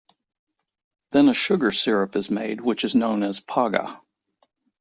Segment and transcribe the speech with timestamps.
[1.11, 4.01] Then a sugar syrup is made which is known as "Paga".